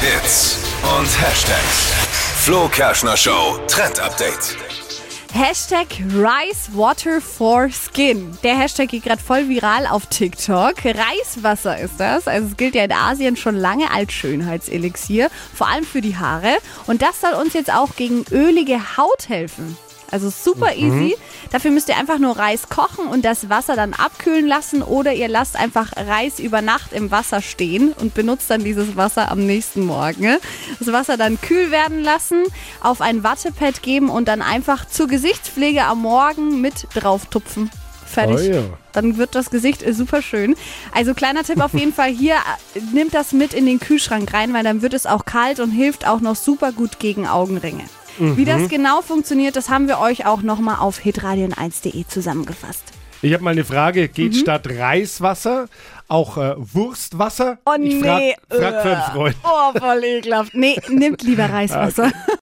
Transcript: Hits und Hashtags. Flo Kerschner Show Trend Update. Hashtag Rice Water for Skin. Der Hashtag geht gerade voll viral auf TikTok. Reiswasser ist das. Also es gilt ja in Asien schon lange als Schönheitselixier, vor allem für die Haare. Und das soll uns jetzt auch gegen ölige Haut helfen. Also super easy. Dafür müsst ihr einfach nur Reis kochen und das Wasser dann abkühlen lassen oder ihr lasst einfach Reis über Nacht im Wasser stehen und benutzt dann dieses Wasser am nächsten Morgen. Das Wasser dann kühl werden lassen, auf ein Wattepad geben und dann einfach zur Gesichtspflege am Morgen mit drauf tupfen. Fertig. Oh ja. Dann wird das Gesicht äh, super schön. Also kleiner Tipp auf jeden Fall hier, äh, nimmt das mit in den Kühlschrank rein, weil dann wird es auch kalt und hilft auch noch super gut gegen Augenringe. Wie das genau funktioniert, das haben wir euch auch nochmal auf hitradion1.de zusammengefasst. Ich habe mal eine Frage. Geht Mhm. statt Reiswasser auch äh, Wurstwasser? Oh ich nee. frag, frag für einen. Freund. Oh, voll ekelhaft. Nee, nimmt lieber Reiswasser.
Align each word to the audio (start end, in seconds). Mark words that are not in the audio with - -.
Hits 0.00 0.58
und 0.98 1.06
Hashtags. 1.20 1.92
Flo 2.44 2.68
Kerschner 2.68 3.16
Show 3.16 3.58
Trend 3.66 3.98
Update. 3.98 4.54
Hashtag 5.32 5.86
Rice 6.14 6.68
Water 6.74 7.20
for 7.22 7.68
Skin. 7.70 8.36
Der 8.42 8.58
Hashtag 8.58 8.88
geht 8.90 9.04
gerade 9.04 9.22
voll 9.22 9.48
viral 9.48 9.86
auf 9.86 10.06
TikTok. 10.06 10.74
Reiswasser 10.84 11.78
ist 11.78 11.98
das. 11.98 12.28
Also 12.28 12.48
es 12.48 12.56
gilt 12.58 12.74
ja 12.74 12.84
in 12.84 12.92
Asien 12.92 13.36
schon 13.36 13.56
lange 13.56 13.90
als 13.90 14.12
Schönheitselixier, 14.12 15.30
vor 15.54 15.68
allem 15.68 15.84
für 15.84 16.02
die 16.02 16.16
Haare. 16.16 16.56
Und 16.86 17.00
das 17.00 17.22
soll 17.22 17.32
uns 17.32 17.54
jetzt 17.54 17.72
auch 17.72 17.96
gegen 17.96 18.24
ölige 18.30 18.98
Haut 18.98 19.28
helfen. 19.28 19.78
Also 20.10 20.30
super 20.30 20.74
easy. 20.74 21.16
Dafür 21.50 21.70
müsst 21.70 21.88
ihr 21.88 21.96
einfach 21.96 22.18
nur 22.18 22.38
Reis 22.38 22.68
kochen 22.68 23.06
und 23.08 23.24
das 23.24 23.48
Wasser 23.48 23.76
dann 23.76 23.92
abkühlen 23.92 24.46
lassen 24.46 24.82
oder 24.82 25.12
ihr 25.12 25.28
lasst 25.28 25.56
einfach 25.56 25.92
Reis 25.96 26.38
über 26.38 26.62
Nacht 26.62 26.92
im 26.92 27.10
Wasser 27.10 27.42
stehen 27.42 27.92
und 27.92 28.14
benutzt 28.14 28.50
dann 28.50 28.62
dieses 28.62 28.96
Wasser 28.96 29.30
am 29.30 29.46
nächsten 29.46 29.84
Morgen. 29.84 30.38
Das 30.78 30.92
Wasser 30.92 31.16
dann 31.16 31.40
kühl 31.40 31.70
werden 31.70 32.02
lassen, 32.02 32.44
auf 32.80 33.00
ein 33.00 33.24
Wattepad 33.24 33.82
geben 33.82 34.08
und 34.10 34.28
dann 34.28 34.42
einfach 34.42 34.84
zur 34.86 35.08
Gesichtspflege 35.08 35.84
am 35.84 36.02
Morgen 36.02 36.60
mit 36.60 36.86
drauf 36.94 37.26
tupfen. 37.26 37.70
Fertig. 38.06 38.50
Oh 38.50 38.54
ja. 38.54 38.62
Dann 38.92 39.18
wird 39.18 39.34
das 39.34 39.50
Gesicht 39.50 39.82
äh, 39.82 39.92
super 39.92 40.22
schön. 40.22 40.54
Also 40.92 41.12
kleiner 41.12 41.42
Tipp 41.42 41.60
auf 41.60 41.74
jeden 41.74 41.92
Fall 41.94 42.10
hier, 42.10 42.36
äh, 42.74 42.80
nimmt 42.92 43.14
das 43.14 43.32
mit 43.32 43.52
in 43.52 43.66
den 43.66 43.80
Kühlschrank 43.80 44.32
rein, 44.32 44.54
weil 44.54 44.64
dann 44.64 44.80
wird 44.80 44.94
es 44.94 45.06
auch 45.06 45.24
kalt 45.24 45.60
und 45.60 45.70
hilft 45.70 46.06
auch 46.06 46.20
noch 46.20 46.36
super 46.36 46.72
gut 46.72 46.98
gegen 46.98 47.26
Augenringe. 47.26 47.84
Wie 48.18 48.44
das 48.44 48.68
genau 48.68 49.02
funktioniert, 49.02 49.56
das 49.56 49.68
haben 49.68 49.88
wir 49.88 49.98
euch 49.98 50.26
auch 50.26 50.42
nochmal 50.42 50.76
auf 50.78 50.98
hitradion1.de 51.00 52.06
zusammengefasst. 52.08 52.82
Ich 53.22 53.32
habe 53.32 53.42
mal 53.42 53.50
eine 53.50 53.64
Frage. 53.64 54.08
Geht 54.08 54.32
Mhm. 54.34 54.38
statt 54.38 54.68
Reiswasser 54.68 55.68
auch 56.08 56.36
äh, 56.36 56.54
Wurstwasser? 56.56 57.58
Oh 57.66 57.72
ich 57.80 57.94
nee. 57.94 58.36
frag, 58.48 58.60
frag 58.60 58.82
für 58.82 58.90
einen. 58.96 59.02
Freund. 59.12 59.36
Oh, 59.42 59.78
voll 59.78 60.04
ekelhaft. 60.04 60.54
Nee, 60.54 60.76
nimmt 60.88 61.22
lieber 61.22 61.44
Reiswasser. 61.50 62.12